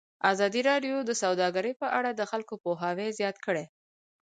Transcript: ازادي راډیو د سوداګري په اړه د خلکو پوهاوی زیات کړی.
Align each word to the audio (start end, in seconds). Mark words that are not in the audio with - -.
ازادي 0.31 0.61
راډیو 0.69 0.95
د 1.03 1.11
سوداګري 1.23 1.71
په 1.81 1.87
اړه 1.97 2.11
د 2.13 2.21
خلکو 2.31 2.53
پوهاوی 2.63 3.07
زیات 3.19 3.37
کړی. 3.45 3.65